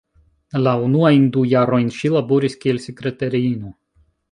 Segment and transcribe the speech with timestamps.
[0.67, 3.75] La unuajn du jarojn ŝi laboris kiel sekretariino.